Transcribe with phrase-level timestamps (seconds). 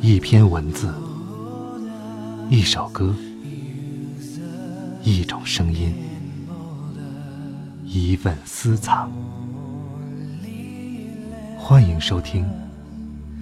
[0.00, 0.94] 一篇文字，
[2.48, 3.12] 一首歌，
[5.02, 5.92] 一种声音，
[7.84, 9.10] 一份私藏。
[11.58, 12.48] 欢迎收听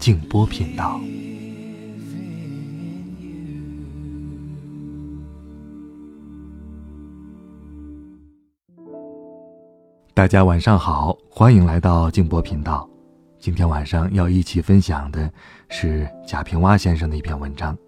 [0.00, 0.98] 静波频道。
[10.14, 12.88] 大家晚上好，欢迎来到静波频道。
[13.46, 15.32] 今天晚上要一起分享的
[15.68, 17.78] 是贾平凹先生的一篇文章。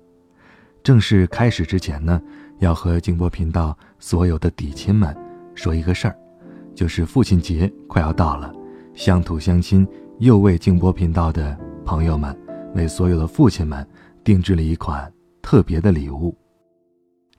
[0.84, 2.23] 正式开始之前呢，
[2.60, 5.12] 要和静波频道所有的底亲们
[5.56, 6.16] 说一个事儿，
[6.77, 8.55] 就是父亲节快要到了，
[8.95, 9.84] 乡土乡亲
[10.20, 12.32] 又为静波频道的朋友们，
[12.77, 13.84] 为所有的父亲们
[14.23, 15.12] 定制了一款
[15.43, 16.38] 特别的礼物。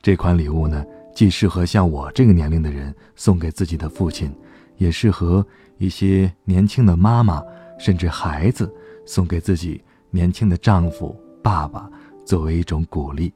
[0.02, 0.84] 这款礼物呢，
[1.16, 4.30] 既适合像我这个年龄的人送给自己的父亲，
[4.76, 7.42] 也适合一些年轻的妈妈。
[7.80, 8.72] 甚至孩子
[9.06, 11.90] 送给自己年轻的丈夫、爸爸，
[12.24, 13.34] 作为一种鼓励。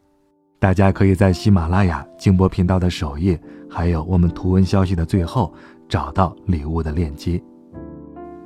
[0.59, 5.53] 大家可以在喜马拉雅静波频道的首页，还有我们图文消息的最后，
[5.90, 7.41] 找到礼物的链接。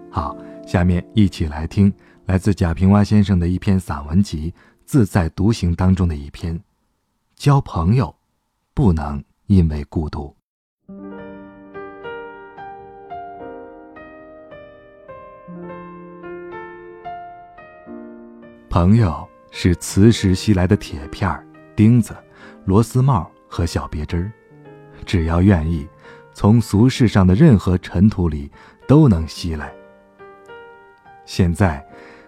[0.09, 1.91] 好，下面一起来听
[2.25, 4.51] 来自贾平凹先生的一篇散文集
[4.85, 6.59] 《自在独行》当中的一篇：
[7.35, 8.15] 交朋友，
[8.73, 10.36] 不能因为孤独。
[18.79, 21.27] 朋友是磁石吸来的铁片、
[21.75, 22.15] 钉子、
[22.63, 24.31] 螺丝帽和小别针，
[25.03, 25.87] 只要愿意，
[26.31, 28.51] 从俗世上的任何尘土里
[28.87, 29.73] 都能吸来。
[31.25, 31.83] 现在，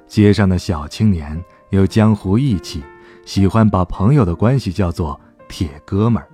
[0.08, 2.82] 街上的小青年有江湖义气，
[3.26, 6.28] 喜欢把朋友的关系叫做“铁哥们儿”。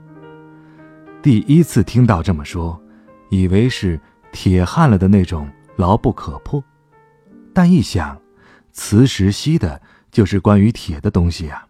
[1.21, 2.81] 第一次听到这么说，
[3.27, 3.99] 以为是
[4.31, 6.63] 铁焊了的那种牢不可破，
[7.53, 8.17] 但一想，
[8.71, 9.81] 磁石吸的。
[10.15, 11.61] 就是关于铁的东西呀。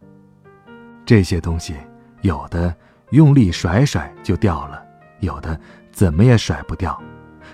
[1.04, 1.74] 这些东西，
[2.22, 2.76] 有的
[3.10, 4.86] 用力甩甩就掉了，
[5.20, 5.60] 有的
[5.92, 7.02] 怎么也甩不掉。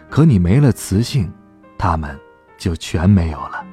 [0.10, 1.32] 可你没了磁性，
[1.78, 2.20] 它们
[2.58, 3.66] 就全没有了。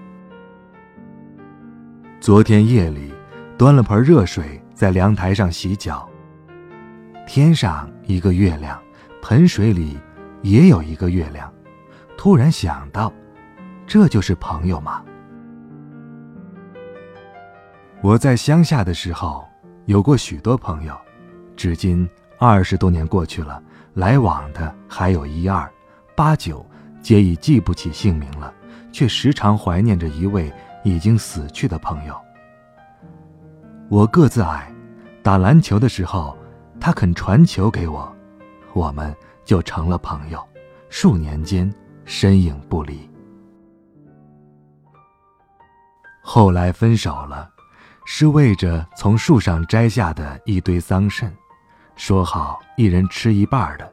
[2.20, 3.12] 昨天夜里，
[3.58, 6.08] 端了盆热水在凉台上洗脚。
[7.26, 8.80] 天上一个月亮，
[9.22, 9.98] 盆水里
[10.42, 11.52] 也有一个月亮。
[12.16, 13.12] 突然想到，
[13.88, 15.02] 这就是朋友吗？
[18.00, 19.44] 我在乡下的时候，
[19.86, 20.96] 有过许多朋友，
[21.56, 23.60] 至今二十多年过去了，
[23.94, 25.68] 来往的还有一二，
[26.14, 26.64] 八九
[27.02, 28.54] 皆已记不起姓名了，
[28.92, 30.52] 却时常怀念着一位
[30.84, 32.16] 已经死去的朋友。
[33.88, 34.72] 我个子矮，
[35.20, 36.38] 打篮球的时候，
[36.78, 38.08] 他肯传球给我，
[38.74, 39.12] 我们
[39.44, 40.40] 就成了朋友，
[40.88, 41.68] 数年间
[42.04, 43.10] 身影不离。
[46.22, 47.50] 后来分手了。
[48.10, 51.30] 是为着从树上摘下的一堆桑葚，
[51.94, 53.92] 说好一人吃一半的。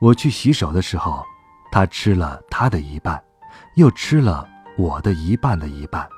[0.00, 1.24] 我去洗手的时候，
[1.72, 3.20] 他吃了他的一半，
[3.74, 4.48] 又吃了
[4.78, 6.08] 我的一半的一半。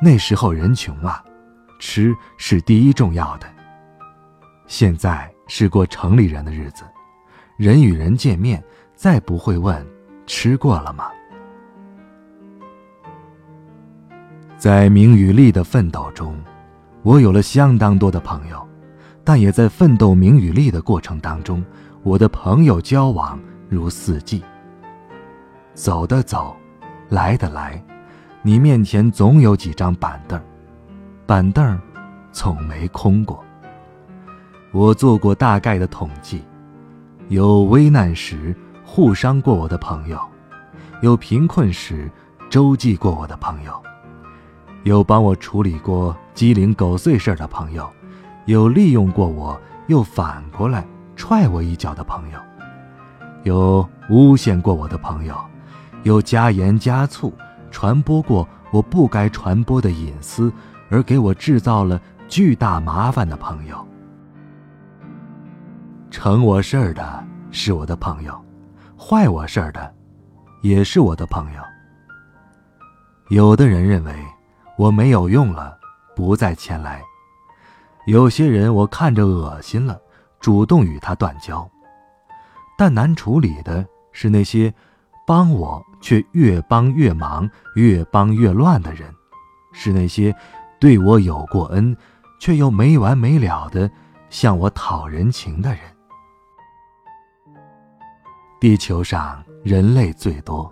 [0.00, 1.22] 那时候人穷啊，
[1.78, 3.46] 吃是第一重要的。
[4.66, 6.84] 现在是过城里人的日子，
[7.58, 9.86] 人与人见面，再不会问
[10.26, 11.12] 吃过了吗？
[14.64, 16.34] 在名与利的奋斗中，
[17.02, 18.66] 我有了相当多的朋友，
[19.22, 21.62] 但也在奋斗名与利的过程当中，
[22.02, 23.38] 我的朋友交往
[23.68, 24.42] 如四季。
[25.74, 26.56] 走的走，
[27.10, 27.84] 来的来，
[28.40, 30.40] 你面前总有几张板凳，
[31.26, 31.78] 板凳
[32.32, 33.44] 从没空过。
[34.72, 36.42] 我做过大概的统计，
[37.28, 40.18] 有危难时互伤过我的朋友，
[41.02, 42.10] 有贫困时
[42.48, 43.83] 周济过我的朋友。
[44.84, 47.90] 有帮我处理过鸡零狗碎事儿的朋友，
[48.44, 50.86] 有利用过我又反过来
[51.16, 52.38] 踹我一脚的朋友，
[53.44, 55.34] 有诬陷过我的朋友，
[56.02, 57.32] 有加盐加醋
[57.70, 60.52] 传播过我不该传播的隐私
[60.90, 61.98] 而给我制造了
[62.28, 63.88] 巨大麻烦的朋友。
[66.10, 68.38] 成我事儿的是我的朋友，
[68.98, 69.94] 坏我事儿的
[70.60, 71.62] 也是我的朋友。
[73.30, 74.14] 有的人认为。
[74.76, 75.78] 我没有用了，
[76.16, 77.02] 不再前来。
[78.06, 79.98] 有些人我看着恶心了，
[80.40, 81.68] 主动与他断交。
[82.76, 84.74] 但难处理的是那些
[85.26, 89.08] 帮我却越帮越忙、越帮越乱的人，
[89.72, 90.34] 是那些
[90.80, 91.96] 对我有过恩
[92.40, 93.88] 却又没完没了的
[94.28, 95.80] 向我讨人情的人。
[98.60, 100.70] 地球上人类最多，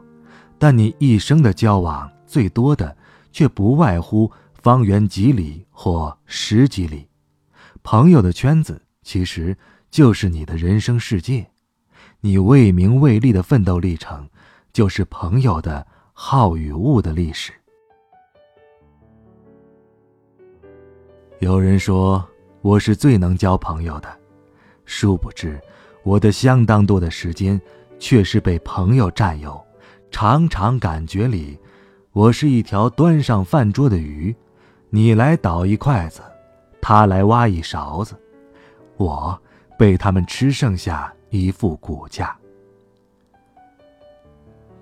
[0.58, 2.96] 但你一生的交往最多的。
[3.32, 7.08] 却不外乎方圆几里或十几里。
[7.82, 9.56] 朋友的圈子其实
[9.90, 11.44] 就是你的人生世界，
[12.20, 14.28] 你为名为利的奋斗历程，
[14.72, 17.52] 就是朋友的好与恶的历史。
[21.40, 22.24] 有人说
[22.60, 24.16] 我是最能交朋友的，
[24.84, 25.60] 殊不知
[26.04, 27.60] 我的相当多的时间
[27.98, 29.60] 却是被朋友占有。
[30.12, 31.58] 常常感觉里，
[32.12, 34.34] 我是一条端上饭桌的鱼，
[34.90, 36.20] 你来倒一筷子，
[36.78, 38.14] 他来挖一勺子，
[38.98, 39.40] 我
[39.78, 42.36] 被他们吃剩下一副骨架。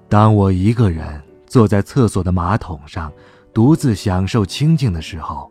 [0.08, 3.12] 当我一个人坐在厕所的马桶上，
[3.54, 5.48] 独自享受清静的时候，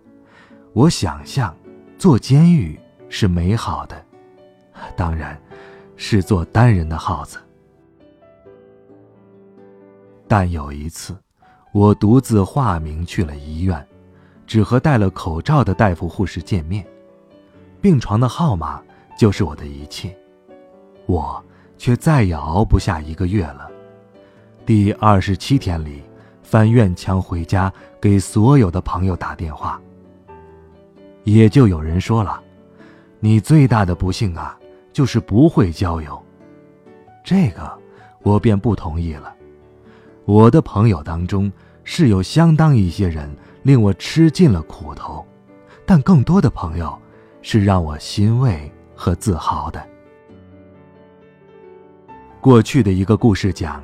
[0.73, 1.55] 我想象，
[1.97, 2.77] 做监狱
[3.07, 4.05] 是美好的，
[4.97, 5.41] 当然，
[5.95, 7.37] 是做单人的耗子。
[10.27, 11.17] 但有一次，
[11.71, 13.87] 我独自化名去了医院，
[14.47, 16.85] 只和戴了口罩的大夫、护士见面。
[17.79, 18.81] 病床的号码
[19.17, 20.15] 就是我的一切，
[21.05, 21.43] 我
[21.77, 23.69] 却再也熬不下一个月了。
[24.65, 26.03] 第二十七天里，
[26.41, 27.71] 翻院墙回家，
[28.01, 29.79] 给所有的朋友打电话。
[31.23, 32.41] 也就有人说了
[33.21, 34.57] ：“你最大的不幸啊，
[34.91, 36.19] 就是不会交友。”
[37.23, 37.71] 这个，
[38.23, 39.35] 我便不同意了。
[40.29, 41.51] 我的朋友当中
[41.83, 43.27] 是有相当一些人
[43.63, 45.25] 令我吃尽了苦头，
[45.87, 46.95] 但更多的朋友
[47.41, 49.83] 是让我欣慰和自豪的。
[52.39, 53.83] 过去的一个故事讲，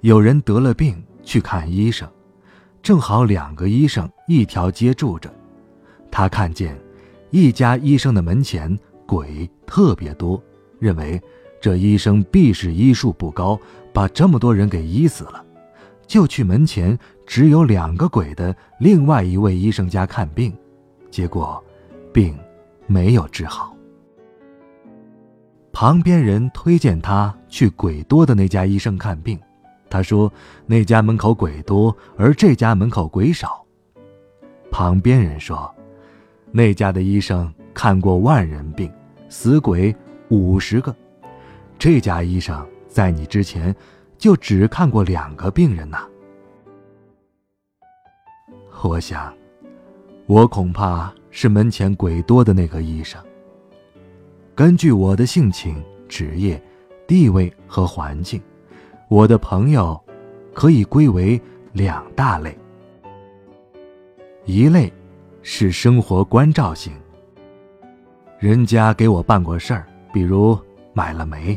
[0.00, 2.08] 有人得了病去看医生，
[2.82, 5.32] 正好两个医生一条街住着，
[6.10, 6.76] 他看见
[7.30, 8.76] 一家医生的门前
[9.06, 10.42] 鬼特别多，
[10.80, 11.22] 认为
[11.60, 13.56] 这医生必是医术不高，
[13.92, 15.44] 把这么多人给医死了。
[16.08, 20.52] 就去门前只有两个鬼的另外一位医生家看病，
[21.10, 21.62] 结果，
[22.12, 22.36] 病
[22.86, 23.76] 没有治好。
[25.70, 29.38] 旁边人推荐他去鬼多的那家医生看病，
[29.90, 30.32] 他说
[30.66, 33.62] 那家门口鬼多，而这家门口鬼少。
[34.70, 35.72] 旁边人说，
[36.50, 38.90] 那家的医生看过万人病，
[39.28, 39.94] 死鬼
[40.30, 40.96] 五十个，
[41.78, 43.76] 这家医生在你之前。
[44.18, 46.06] 就只看过两个病人呐。
[48.82, 49.32] 我想，
[50.26, 53.20] 我恐怕是门前鬼多的那个医生。
[54.54, 56.60] 根据我的性情、职业、
[57.06, 58.40] 地位和环境，
[59.08, 60.00] 我的朋友
[60.52, 61.40] 可以归为
[61.72, 62.56] 两大类。
[64.44, 64.92] 一类
[65.42, 66.92] 是生活关照型，
[68.38, 70.58] 人家给我办过事儿，比如
[70.92, 71.56] 买了煤，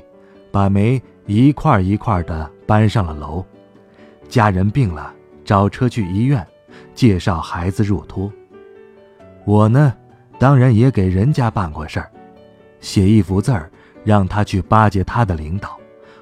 [0.51, 1.01] 把煤。
[1.25, 3.45] 一块一块的搬上了楼，
[4.27, 5.13] 家人病了，
[5.45, 6.45] 找车去医院，
[6.93, 8.31] 介绍孩子入托。
[9.45, 9.93] 我呢，
[10.37, 12.11] 当然也给人家办过事儿，
[12.79, 13.71] 写一幅字儿，
[14.03, 15.69] 让他去巴结他的领导；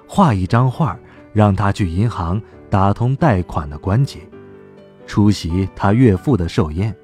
[0.08, 0.98] 画一张画，
[1.34, 4.20] 让他去银行打通贷款的关节；
[5.08, 6.96] 出席他岳父的寿宴。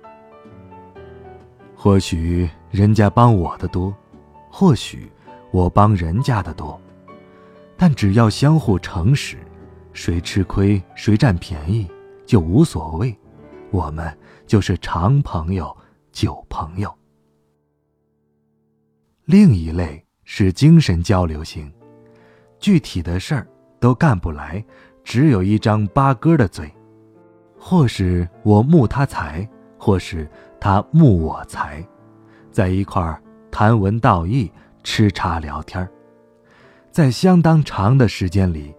[1.75, 3.93] 或许人家帮我的多，
[4.49, 5.11] 或许
[5.51, 6.79] 我帮人家的多。
[7.77, 9.37] 但只要相互诚实，
[9.93, 11.89] 谁吃亏谁占便宜
[12.25, 13.17] 就无所谓，
[13.71, 14.17] 我们
[14.47, 15.75] 就是长朋友、
[16.11, 16.93] 久朋友。
[19.25, 21.71] 另一类是精神交流型，
[22.59, 23.47] 具体的事儿
[23.79, 24.63] 都干不来，
[25.03, 26.73] 只有一张八哥的嘴，
[27.57, 29.47] 或是我慕他才，
[29.77, 31.85] 或是他慕我才，
[32.51, 33.21] 在一块儿
[33.51, 34.51] 谈文道义、
[34.83, 35.91] 吃茶聊天儿。
[36.95, 38.73] 在相当长的时间里，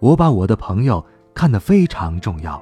[0.00, 2.60] 我把我的朋友看得非常重要，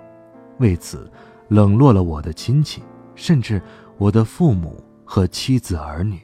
[0.59, 1.11] 为此
[1.49, 2.83] 冷落了我的亲戚，
[3.14, 3.62] 甚至
[3.97, 6.21] 我的父母和妻子儿女。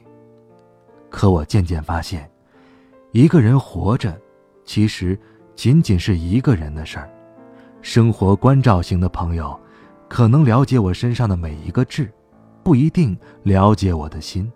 [1.09, 2.29] 可我渐渐发现，
[3.13, 4.15] 一个人活着，
[4.63, 5.19] 其实
[5.55, 7.09] 仅仅是一个人的事儿。
[7.81, 9.59] 生活关照型的朋友，
[10.07, 12.13] 可能了解我身上的每一个痣，
[12.61, 14.51] 不一定了解我的心。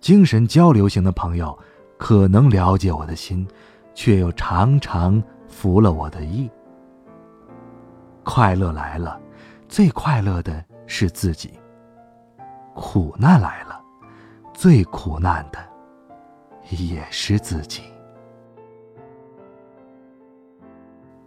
[0.00, 1.58] 精神交流型的朋友。
[1.98, 3.46] 可能了解我的心，
[3.94, 6.50] 却又常常服了我的意。
[8.22, 9.20] 快乐来了，
[9.68, 11.50] 最快乐的是自己；
[12.74, 13.80] 苦难来了，
[14.52, 15.58] 最苦难的
[16.70, 17.82] 也是自己。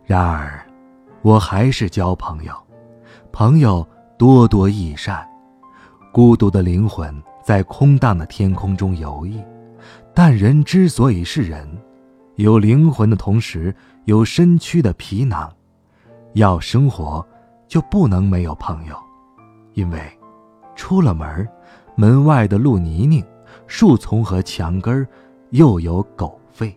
[0.05, 0.65] 然而，
[1.21, 2.53] 我还是交朋友，
[3.31, 5.27] 朋友多多益善。
[6.11, 9.45] 孤独的灵魂在空荡的天空中游弋。
[10.21, 11.65] 但人之所以是人，
[12.35, 13.73] 有灵魂的同时
[14.03, 15.49] 有身躯的皮囊，
[16.33, 17.25] 要生活，
[17.69, 18.97] 就不能没有朋友，
[19.75, 20.01] 因为
[20.75, 21.47] 出了门，
[21.95, 23.23] 门外的路泥泞，
[23.65, 25.07] 树丛和墙根
[25.51, 26.75] 又有狗吠。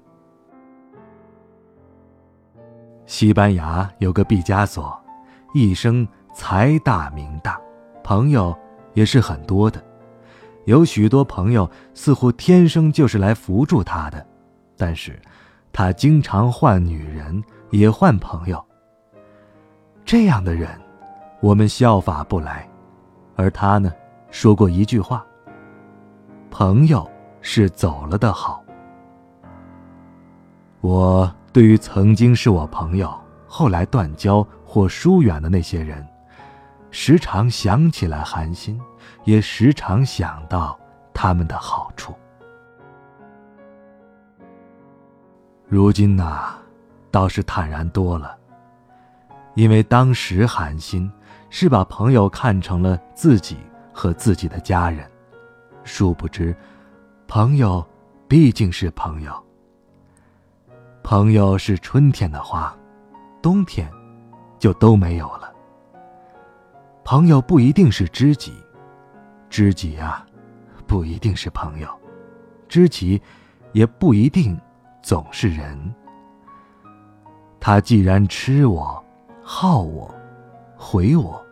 [3.07, 4.97] 西班牙有个毕加索，
[5.53, 7.61] 一生财大名大，
[8.05, 8.57] 朋友
[8.95, 9.83] 也是很多的，
[10.65, 14.25] 有许多朋友似乎天生就是来扶助他的，
[14.77, 15.21] 但是，
[15.73, 18.65] 他经常换女人，也换朋友。
[20.05, 20.69] 这样的人，
[21.41, 22.69] 我们效法不来，
[23.35, 23.93] 而他呢，
[24.31, 25.25] 说过一句话
[26.51, 27.09] ：“朋友
[27.41, 28.63] 是走了的好。”
[30.81, 33.13] 我对于曾经是我朋友，
[33.47, 36.07] 后来断交或疏远的那些人，
[36.91, 38.81] 时常想起来寒心，
[39.25, 40.79] 也时常想到
[41.13, 42.15] 他们的好处。
[45.67, 46.55] 如今呐，
[47.11, 48.37] 倒是坦然多了。
[49.55, 51.11] 因为当时寒心
[51.51, 53.59] 是把朋友看成了自己
[53.93, 55.07] 和自己的家人，
[55.85, 56.57] 殊不知，
[57.29, 57.87] 朋友
[58.27, 59.45] 毕竟是朋友。
[61.03, 62.75] 朋友是春天的花，
[63.43, 63.91] 冬天
[64.59, 65.53] 就都没有了。
[67.05, 68.55] 朋友不一定是知己，
[69.53, 70.27] 知己啊，
[70.87, 71.87] 不一定是朋友，
[72.71, 73.21] 知己
[73.73, 74.59] 也不一定
[75.03, 75.95] 总是人。
[77.61, 79.05] 他既然吃我。
[79.45, 80.09] 耗我，
[80.77, 81.45] 毁我，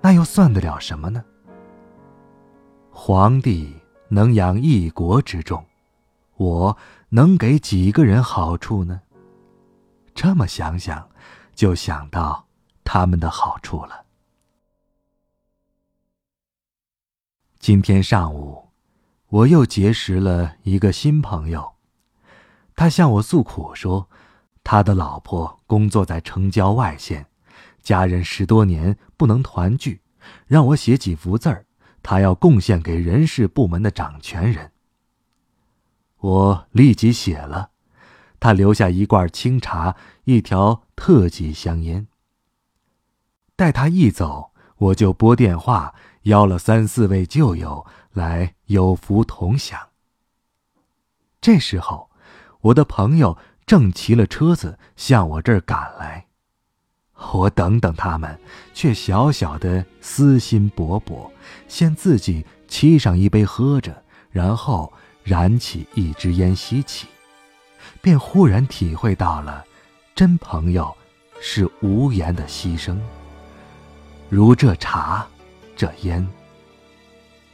[0.00, 1.22] 那又算得了什么呢？
[2.90, 3.74] 皇帝
[4.08, 5.62] 能养一国之众，
[6.36, 6.74] 我
[7.08, 9.00] 能给几个人好处呢？
[10.14, 11.06] 这么想想，
[11.52, 12.46] 就想到
[12.84, 14.05] 他们的好处了。
[17.58, 18.68] 今天上午，
[19.28, 21.72] 我又结识了一个新朋友，
[22.74, 24.08] 他向我诉苦说。
[24.68, 27.26] 他的老婆工作在城郊外县，
[27.84, 30.00] 家人十多年不能团聚，
[30.48, 31.64] 让我写几幅字儿，
[32.02, 34.72] 他要贡献给人事部门的掌权人。
[36.18, 37.70] 我立即写了，
[38.40, 39.94] 他留下一罐清茶，
[40.24, 42.08] 一条特级香烟。
[43.54, 45.94] 待他一走，我就拨电话
[46.26, 49.80] 邀了三四位旧友来有福同享。
[51.40, 52.08] 这时候，
[52.60, 53.36] 我的朋友。
[53.66, 56.26] 正骑了车子向我这儿赶来，
[57.32, 58.38] 我等等他们，
[58.72, 61.28] 却小小的私心勃勃，
[61.66, 64.92] 先自己沏上一杯喝着，然后
[65.24, 67.08] 燃起一支烟吸起，
[68.00, 69.64] 便忽然体会到了，
[70.14, 70.96] 真朋友
[71.40, 72.96] 是无言的牺牲，
[74.28, 75.26] 如这茶，
[75.76, 76.26] 这烟。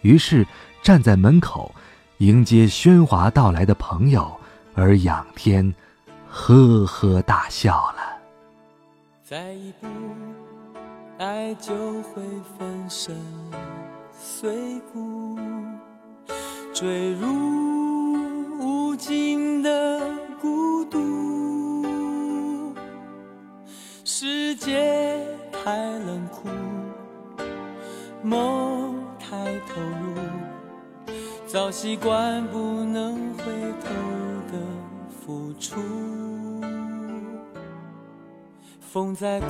[0.03, 0.47] 于是
[0.83, 1.75] 站在门口，
[2.19, 4.35] 迎接喧哗到来的朋友，
[4.75, 5.75] 而仰天。
[6.35, 8.19] 呵呵大笑了。
[9.23, 9.87] 再一步，
[11.19, 12.23] 爱就会
[12.59, 13.15] 粉身
[14.19, 15.39] 碎骨，
[16.73, 17.29] 坠入
[18.59, 20.01] 无尽的
[20.41, 22.75] 孤独。
[24.05, 26.49] 世界太冷酷，
[28.33, 29.37] 梦太
[29.69, 30.17] 投入，
[31.47, 33.45] 早习惯不能回
[33.85, 33.91] 头
[34.51, 34.59] 的
[35.11, 35.79] 付出。
[38.81, 39.47] 风在哭，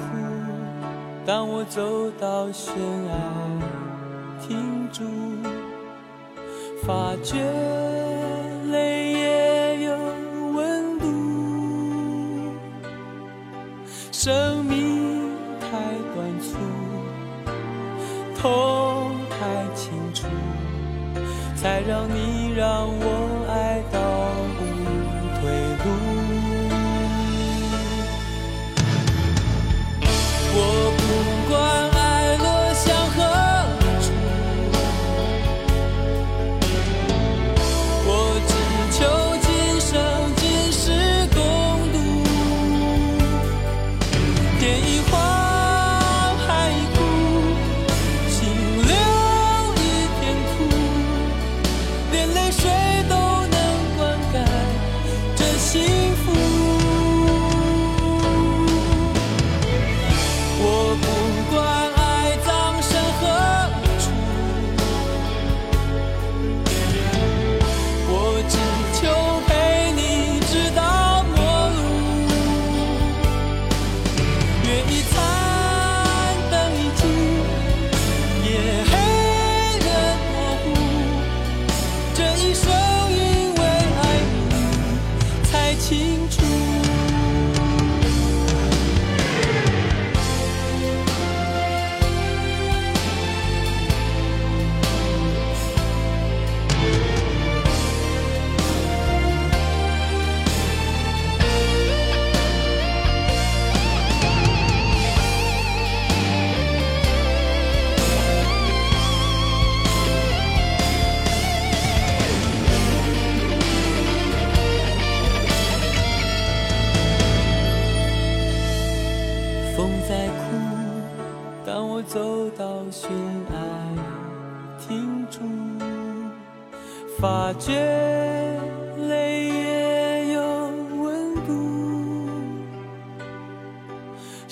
[1.25, 2.75] 当我走到悬
[3.07, 3.15] 崖，
[4.41, 5.05] 停住，
[6.83, 7.39] 发觉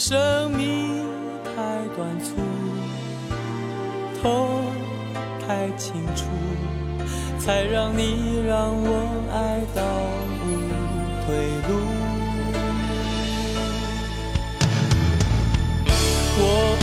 [0.01, 1.07] 生命
[1.45, 1.53] 太
[1.95, 2.37] 短促，
[4.23, 4.65] 痛
[5.47, 6.25] 太清楚，
[7.39, 8.89] 才让你让我
[9.31, 9.83] 爱到
[10.41, 10.49] 无
[11.27, 11.37] 退
[11.69, 11.71] 路。
[16.39, 16.80] 我。